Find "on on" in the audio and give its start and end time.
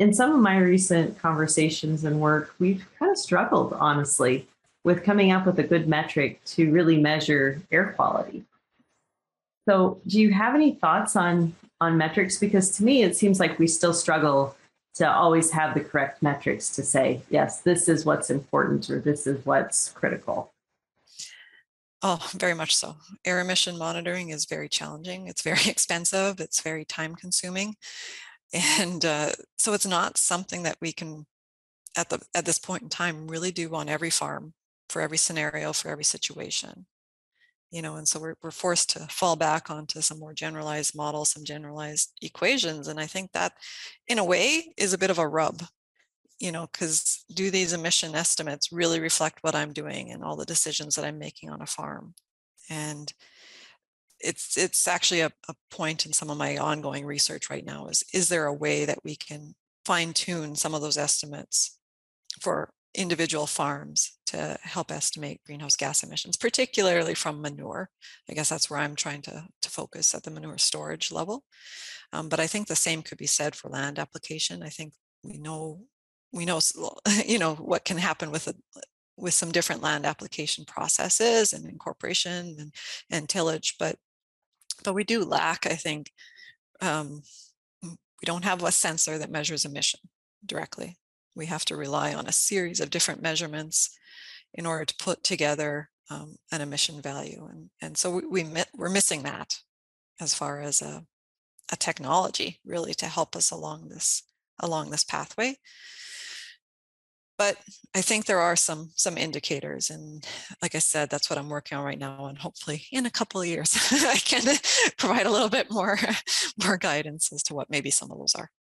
11.16-11.98